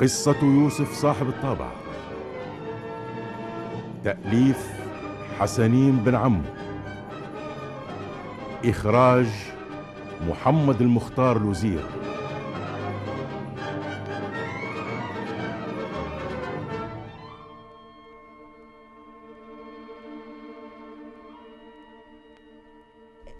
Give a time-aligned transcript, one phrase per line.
[0.00, 1.72] قصة يوسف صاحب الطابع.
[4.04, 4.72] تأليف
[5.38, 6.42] حسنين بن عمو
[8.64, 9.26] إخراج
[10.28, 11.84] محمد المختار الوزير.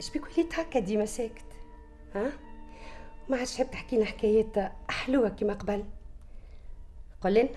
[0.00, 1.44] شبيك وليت هكا ديما ساكت؟
[2.14, 2.32] ها؟
[3.28, 5.84] ما عادش تحب تحكي لنا حكايات حلوة كيما قبل.
[7.20, 7.48] قول لنا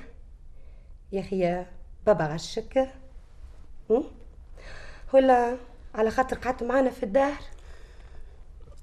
[1.11, 1.72] يا أخي يا
[2.06, 2.94] بابا غشك؟
[5.14, 5.58] ولا
[5.95, 7.34] على خاطر قعدت معانا في الدار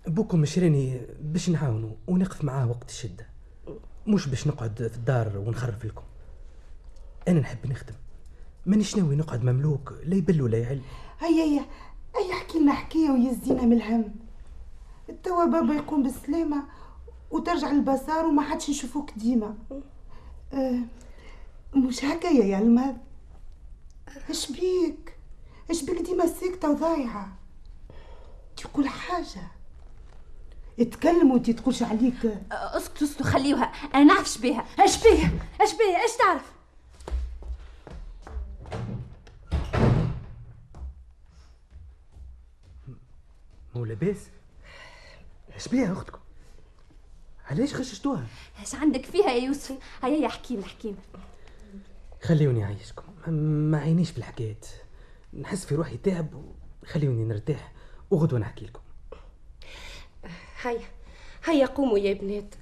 [0.06, 3.26] بوكم مشريني باش نعاونوا ونقف معاه وقت الشدة.
[4.06, 6.02] مش باش نقعد في الدار ونخرف لكم
[7.28, 7.94] أنا نحب نخدم.
[8.66, 10.80] مانيش ناوي نقعد مملوك لا يبل ولا يعل.
[11.20, 11.66] هيا هيا
[12.16, 14.14] هيا احكي لنا حكايه ويزينا من الهم.
[15.22, 16.64] توا بابا يقوم بالسلامة
[17.30, 19.54] وترجع للبازار وما حدش يشوفوك ديما.
[21.76, 22.96] مش هكا يا يلمد
[24.30, 25.16] اش بيك؟
[25.70, 27.36] اش بيك ديما ساكته وضايعة؟
[28.56, 29.42] تقول حاجة.
[30.80, 32.14] اتكلم وانت تقولش عليك.
[32.52, 33.64] اسكت اسكت خليوها.
[33.94, 34.64] أنا نعرف اش بيها.
[34.78, 35.30] اش بيها؟
[35.60, 36.52] اش بيها؟ اش تعرف؟
[43.74, 44.30] مو لاباس
[45.56, 46.18] اش بيها أختكم؟
[47.56, 48.26] علاش خششتوها
[48.62, 50.96] اش عندك فيها يا يوسف؟ هيا يا حكيم حكيم
[52.22, 53.02] خليوني أعيشكم.
[53.70, 54.66] ما عينيش في الحكايات.
[55.40, 56.54] نحس في روحي تعب
[56.86, 57.72] خليوني نرتاح.
[58.10, 58.80] وغدوة نحكي لكم.
[60.62, 60.80] هيا
[61.44, 62.54] هيا قوموا يا بنات.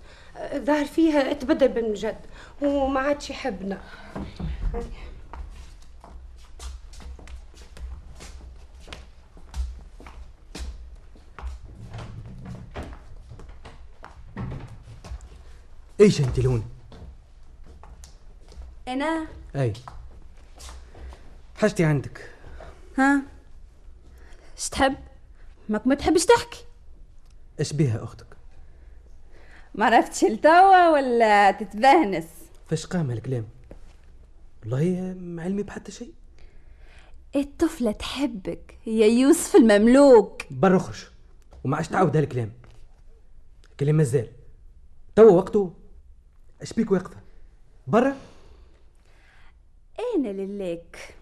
[0.57, 2.19] ظهر فيها تبدل بالمجد
[2.63, 3.83] وما عادش يحبنا.
[16.01, 16.65] إيش أنت لون؟
[18.89, 19.73] أنا؟ أي.
[21.57, 22.31] حاجتي عندك.
[22.99, 23.23] ها؟
[24.59, 24.97] اش تحب؟
[25.69, 26.65] ماك ما تحبش تحكي؟
[27.61, 28.27] اش بيها أختك؟
[29.75, 32.27] ما عرفتش لتوا ولا تتبهنس.
[32.69, 33.47] فاش قام الكلام؟
[34.63, 36.13] والله ما علمي بحتى شيء.
[37.37, 40.43] الطفلة تحبك يا يوسف المملوك.
[40.51, 41.07] برخش
[41.65, 42.53] وما عادش تعاود هالكلام.
[43.81, 44.29] كلام مازال.
[45.17, 45.73] توا وقته
[46.63, 47.17] اش بيك واقفه
[47.87, 48.17] برا؟
[50.17, 51.15] أنا للاك.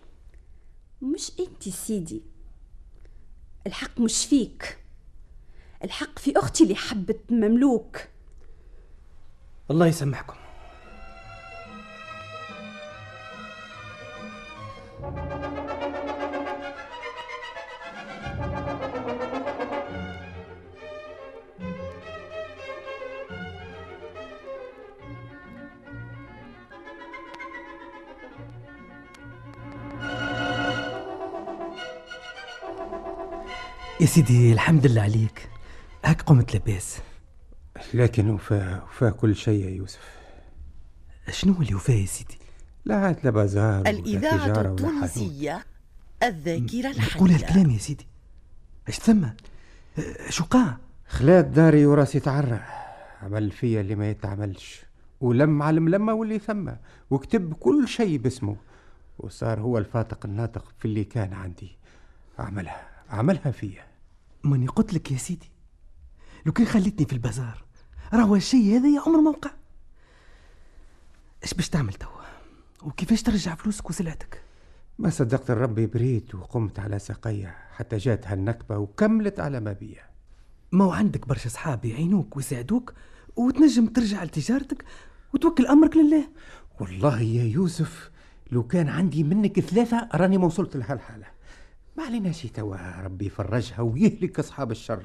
[1.03, 2.22] مش انت سيدي.
[3.66, 4.78] الحق مش فيك.
[5.84, 8.00] الحق في أختي اللي حبت مملوك.
[9.70, 10.37] الله يسامحكم.
[34.02, 35.48] يا سيدي الحمد لله عليك.
[36.04, 36.98] هاك قمت لاباس.
[37.94, 40.16] لكن وفاء وفاء كل شيء يا يوسف.
[41.30, 42.38] شنو اللي وفاه يا سيدي؟
[42.84, 44.60] لا عاد لا بازار الإذاعة.
[44.60, 45.64] التونسية
[46.22, 47.22] الذاكرة الحية.
[47.22, 48.06] هالكلام يا سيدي.
[48.88, 49.26] اش ثم
[50.28, 52.60] شو قاع خلات داري وراسي تعرى.
[53.22, 54.82] عمل فيا اللي ما يتعملش.
[55.20, 56.70] ولم على الملمة واللي ثم.
[57.10, 58.56] وكتب كل شيء باسمه.
[59.19, 61.76] وصار هو الفاتق الناطق في اللي كان عندي.
[62.38, 63.91] عملها عملها فيا.
[64.44, 65.50] ماني قلت لك يا سيدي.
[66.47, 67.64] لو كان خليتني في البازار
[68.12, 69.50] راهو الشيء هذا يا عمر ما وقع
[71.44, 72.22] اش باش تعمل توا؟
[72.82, 74.43] وكيفاش ترجع فلوسك وسلعتك؟
[74.99, 80.02] ما صدقت الرب بريت وقمت على ساقية حتى جات هالنكبة وكملت على ما بيا.
[80.72, 82.94] ما هو عندك برشا صحاب يعينوك ويساعدوك
[83.37, 84.84] وتنجم ترجع لتجارتك
[85.34, 86.28] وتوكل أمرك لله.
[86.81, 88.11] والله يا يوسف
[88.52, 91.26] لو كان عندي منك ثلاثة راني ما وصلت لهالحالة.
[91.96, 95.04] ما علينا شي توا ربي يفرجها ويهلك أصحاب الشر.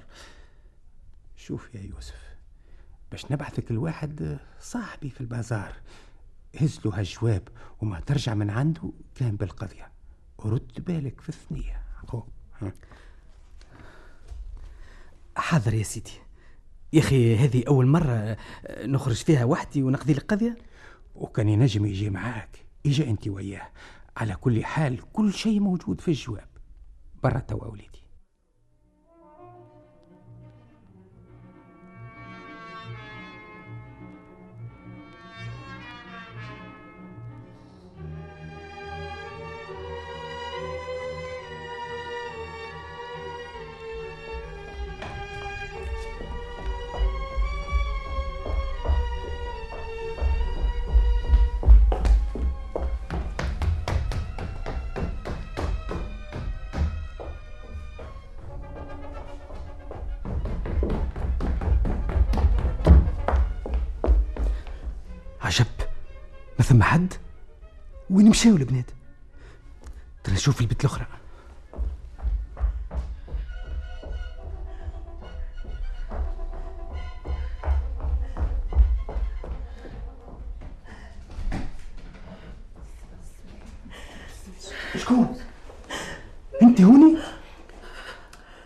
[1.35, 2.35] شوف يا يوسف
[3.11, 5.73] باش نبعثك الواحد صاحبي في البازار
[6.59, 7.47] هز له هالجواب
[7.81, 9.91] وما ترجع من عنده كان بالقضية.
[10.37, 11.83] ورد بالك في الثنية.
[15.35, 16.11] حاضر يا سيدي.
[16.93, 18.37] يا أخي هذه أول مرة
[18.69, 20.57] نخرج فيها وحدي ونقضي لك قضيه
[21.15, 22.65] وكان ينجم يجي معاك.
[22.85, 23.69] إجا أنت وياه.
[24.17, 26.47] على كل حال كل شيء موجود في الجواب.
[27.27, 28.06] برا توا وليدي
[66.67, 67.13] ثم حد؟
[68.09, 68.91] وين مشاو البنات؟
[70.23, 71.07] ترى نشوف البنت الأخرى.
[84.97, 85.39] شكون؟
[86.61, 87.17] أنت هوني؟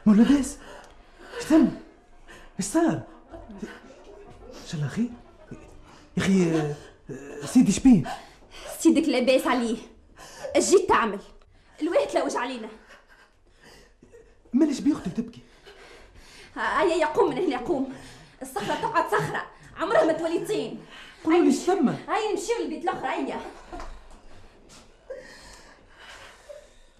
[0.06, 0.58] مو لاباس
[1.36, 1.66] إيش ثم؟
[2.60, 3.02] إيش صار؟
[3.62, 5.10] إن شاء الله خير
[6.18, 6.74] يا أخي
[7.46, 8.04] سيدي شبيه
[8.80, 9.78] سيدك لاباس عليه.
[10.58, 11.20] جيت تعمل.
[11.82, 12.70] الواحد تلوج علينا.
[14.54, 15.42] مالش بيختك تبكي
[16.56, 17.94] هيا يقوم من هنا يقوم
[18.42, 19.48] الصخرة تقعد صخرة.
[19.78, 20.86] عمرها ما تولي طين.
[21.24, 23.42] قولوا لي ثم؟ هيا نمشيو للبيت الأخرى هيا.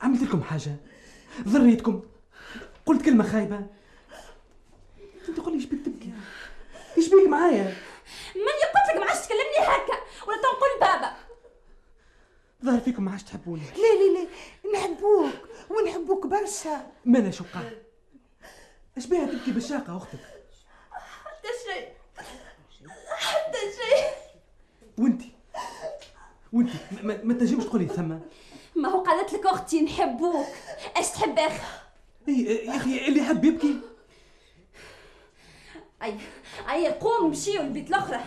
[0.02, 0.76] عملت لكم حاجة؟
[1.48, 2.02] ضريتكم؟
[2.86, 3.66] قلت كلمة خايبة؟
[5.30, 6.14] انت قول لي إيش بيك تبكي؟
[6.98, 7.76] إيش بيك معايا
[8.36, 9.98] من قلت لك ما عادش تكلمني هكا
[10.32, 11.16] ولا تنقل بابا.
[12.66, 13.62] ظهر فيكم ما عادش تحبوني.
[13.62, 14.28] لا لا لا
[14.80, 15.34] نحبوك
[15.70, 16.92] ونحبوك برشا.
[17.06, 17.72] ما أنا شقة
[18.98, 20.20] إيش بيها تبكي بالشاقة أختك؟
[20.92, 21.88] حتى شيء.
[23.18, 24.14] حتى شيء.
[24.98, 25.32] وانتي؟
[26.54, 28.20] وانتي ما, ما, ما تنجمش تقولي ثم؟
[28.76, 30.48] ما هو قالت لك أختي نحبوك.
[30.98, 31.64] أش تحب أخي؟
[32.28, 33.76] أي يا أخي اللي يحب يبكي؟
[36.04, 36.18] أي
[36.70, 38.20] أي قوم مشيو البيت الأخرى.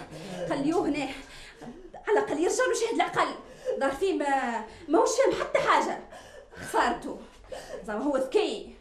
[0.49, 1.09] خليوه هنا.
[2.09, 3.35] على الأقل يرجع له شهد الأقل.
[3.79, 5.99] دار فيه ما ما هوش فاهم حتى حاجة.
[6.57, 7.19] خسارته
[7.87, 8.75] زعما هو ذكي.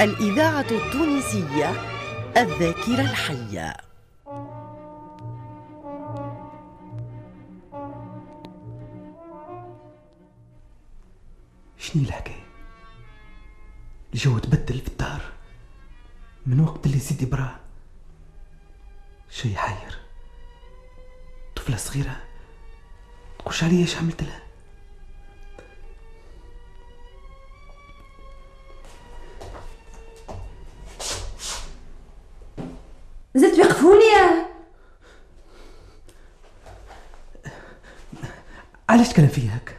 [0.00, 1.70] الإذاعة التونسية
[2.36, 3.81] الذاكرة الحية.
[11.92, 12.46] شني الحكاية؟
[14.14, 15.22] الجو تبدل في الدار
[16.46, 17.60] من وقت اللي سيدي برا
[19.30, 19.98] شي حير.
[21.56, 22.16] طفلة صغيرة
[23.38, 24.42] تقولش عليا إيش عملت لها.
[33.34, 34.04] زدت وقفوني
[38.88, 39.74] علاش تكلم فيا هكا؟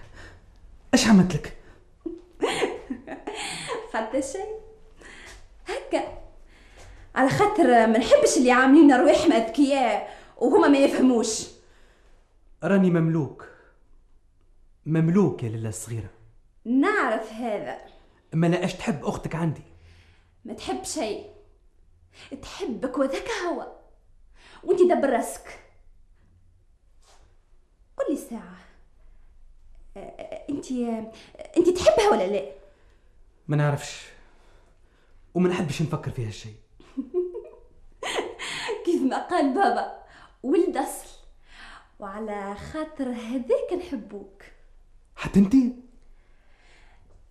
[0.93, 1.57] إيش عملت لك
[3.93, 4.59] حتى شيء
[5.67, 6.17] هكا
[7.15, 7.29] على
[7.63, 11.47] خاطر ما نحبش اللي عاملين رواحنا اذكياء وهما ما يفهموش.
[12.63, 13.47] راني مملوك.
[14.85, 16.09] مملوك يا ليلى الصغيرة.
[16.65, 17.77] نعرف هذا.
[18.33, 19.61] ما لا إيش تحب أختك عندي.
[20.45, 21.29] ما تحب شيء.
[22.41, 23.71] تحبك وذاك هو.
[24.63, 25.59] وأنت دبر راسك.
[27.97, 28.57] قل لي ساعة.
[30.49, 30.71] أنت
[31.57, 32.51] أنت تحبها ولا لا؟
[33.47, 34.05] ما نعرفش.
[35.33, 36.62] وما نحبش نفكر في هالشيء.
[39.03, 40.03] كيف ما قال بابا
[40.43, 41.09] ولد أصل.
[41.99, 44.43] وعلى خاطر هذاك نحبوك.
[45.15, 45.73] حتى انتي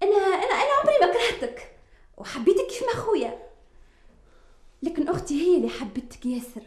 [0.02, 1.76] أنا أنا أنا عمري ما كرهتك.
[2.17, 3.49] وحبيتك كيف ما خويا.
[4.83, 6.62] لكن أختي هي اللي حبتك ياسر.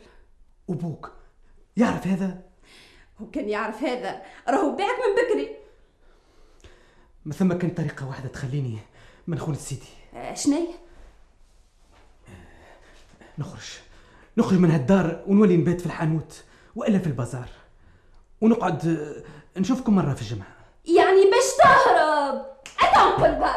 [0.68, 1.12] وبوك
[1.78, 2.44] يعرف هذا؟
[3.22, 4.26] هو كان يعرف هذا.
[4.48, 5.56] راهو باعك من بكري.
[7.26, 8.78] ما ثم كان طريقة واحدة تخليني
[9.28, 9.88] ما نخون سيدي.
[10.14, 10.68] آه، شني
[13.38, 13.80] نخرج.
[14.38, 16.44] نخرج من هالدار ونولي نبات في الحانوت
[16.76, 17.50] وإلا في البازار.
[18.42, 20.48] ونقعد آه، نشوفكم مرة في الجمعة.
[20.86, 22.46] يعني باش تهرب!
[22.80, 23.55] اتنقل الباب!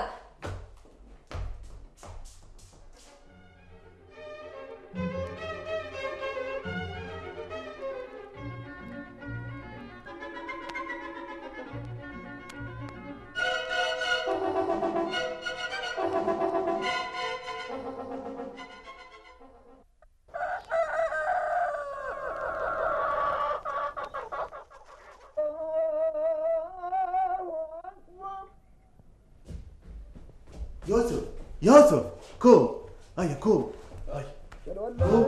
[31.69, 32.05] يوسف يوسف
[32.43, 32.79] كوم
[33.19, 33.73] هيا كوم
[34.15, 34.25] هيا
[34.67, 35.25] كوم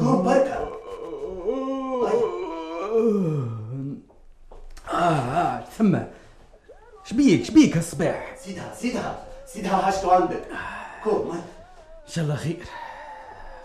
[0.00, 0.70] كوم بركة.
[4.90, 5.98] آه آه ثم
[7.04, 10.42] شبيك شبيك هالصباح؟ سيدها سيدها سيدها هاشتو عندك
[11.04, 11.42] كوم هيا
[12.06, 12.64] إن شاء الله خير.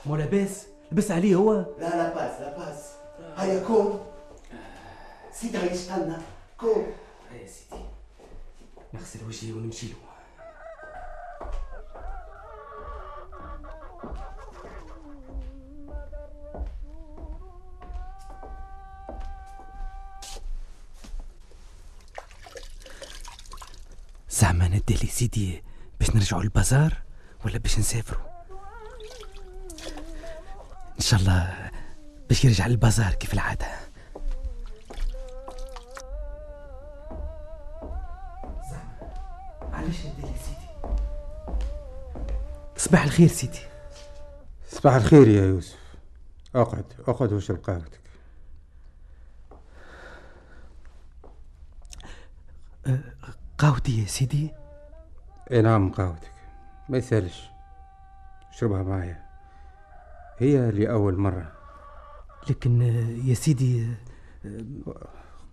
[0.06, 2.92] مو لاباس؟ لبس عليه هو؟ لا لا باس لا باس
[3.38, 4.00] هيا كوم
[5.34, 6.18] سيدها يستنى
[6.60, 6.88] كوم
[7.32, 7.65] يا سيدي.
[8.94, 9.96] نغسل وجهي ونمشي له.
[24.30, 25.64] زعما ندي سيدي
[26.00, 27.02] باش نرجعوا للبازار
[27.46, 28.26] ولا باش نسافروا
[30.96, 31.72] إن شاء الله
[32.30, 33.85] باش يرجع للبازار كيف العادة.
[39.86, 40.68] ندي لي سيدي
[42.78, 43.60] صباح الخير سيدي
[44.68, 45.80] صباح الخير يا يوسف.
[46.56, 48.00] أقعد أقعد واشرب قهوتك
[53.58, 54.52] قهوتي يا سيدي.
[55.52, 56.32] إي نعم قهوتك
[56.90, 57.50] ما يسالش.
[58.50, 59.26] اشربها معايا.
[60.38, 61.52] هي لأول مرة.
[62.50, 62.82] لكن
[63.26, 63.94] يا سيدي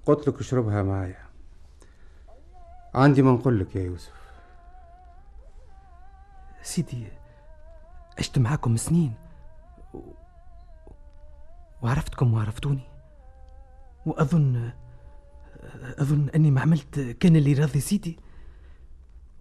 [0.07, 1.23] قلت لك اشربها معايا.
[2.95, 4.22] عندي ما نقول لك يا يوسف.
[6.63, 7.07] سيدي
[8.19, 9.15] عشت معاكم سنين.
[9.95, 9.99] و-
[11.83, 12.89] وعرفتكم وعرفتوني.
[14.07, 14.73] وأظن
[15.99, 18.19] أظن أني ما عملت كان اللي راضي سيدي.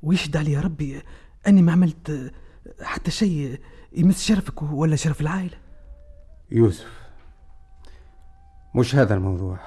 [0.04, 1.02] ويشهد علي ربي
[1.48, 2.34] أني ما عملت
[2.82, 3.62] حتى شيء
[3.94, 5.58] يمس شرفك ولا شرف العائلة.
[6.52, 7.02] يوسف
[8.76, 9.60] مش هذا الموضوع.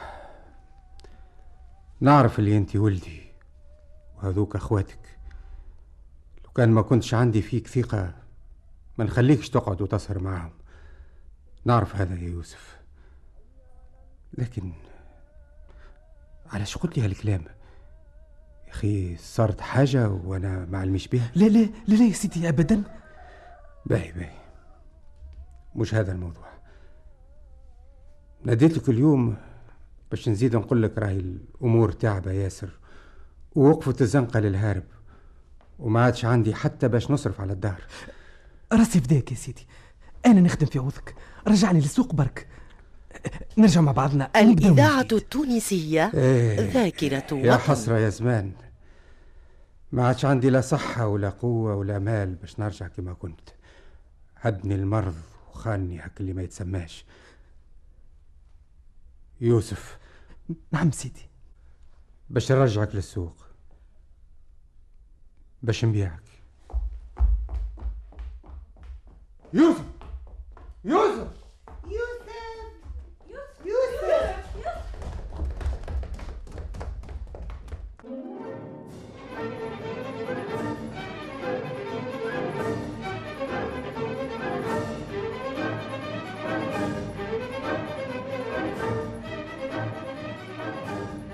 [2.00, 3.22] نعرف اللي انت ولدي
[4.16, 4.98] وهذوك أخواتك.
[6.54, 8.14] لو كان ما كنتش عندي فيك ثقة
[8.98, 10.52] ما نخليكش تقعد وتسهر معهم
[11.64, 12.78] نعرف هذا يا يوسف.
[14.38, 14.72] لكن
[16.46, 17.44] علاش قلت لي هالكلام.
[18.66, 21.30] يا أخي صارت حاجة وأنا ما علمش بها.
[21.34, 22.82] لا لا لا لا يا سيدي أبدا.
[23.86, 24.38] باهي باهي.
[25.74, 26.48] مش هذا الموضوع.
[28.44, 29.36] ناديتك اليوم
[30.10, 32.70] باش نزيد نقول لك راهي الأمور تعبة ياسر
[33.54, 34.84] ووقفت الزنقة للهارب.
[35.78, 37.82] وما عادش عندي حتى باش نصرف على الدار
[38.72, 39.66] راسي فداك يا سيدي.
[40.26, 41.14] أنا نخدم في عوضك.
[41.48, 42.48] رجعني للسوق برك.
[43.58, 44.30] نرجع مع بعضنا.
[44.36, 45.08] الإذاعة.
[45.12, 46.70] التونسية إيه.
[46.70, 47.62] ذاكرة يا وطن.
[47.62, 48.52] حسرة يا زمان.
[49.92, 53.48] ما عادش عندي لا صحة ولا قوة ولا مال باش نرجع كما كنت.
[54.36, 55.16] هدني المرض
[55.50, 57.04] وخاني هك اللي ما يتسماش.
[59.40, 59.98] يوسف.
[60.72, 61.28] نعم سيدي.
[62.30, 63.43] باش نرجعك للسوق.
[65.64, 66.22] باش نبيعك.
[69.52, 69.84] يوسف!
[70.84, 71.28] يوسف!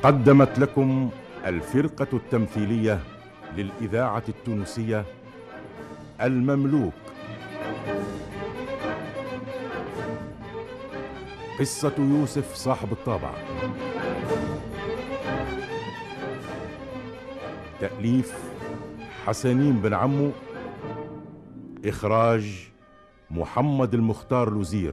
[0.02, 1.10] قدمت لكم
[1.46, 3.00] الفرقة التمثيلية
[3.56, 5.04] للإذاعة التونسية
[6.20, 6.92] المملوك.
[11.60, 13.30] قصة يوسف صاحب الطابع.
[17.80, 18.34] تأليف
[19.26, 20.30] حسنين بن عمو.
[21.84, 22.68] إخراج
[23.30, 24.92] محمد المختار لوزير.